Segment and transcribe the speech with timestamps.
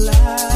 [0.00, 0.49] life.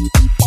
[0.00, 0.39] you.